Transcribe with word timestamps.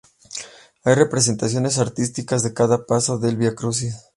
Hay 0.83 0.95
representaciones 0.95 1.77
artísticas 1.77 2.41
de 2.41 2.55
cada 2.55 2.87
paso 2.87 3.19
del 3.19 3.37
viacrucis. 3.37 3.93